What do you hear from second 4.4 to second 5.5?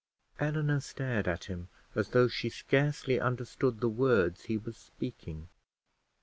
he was speaking.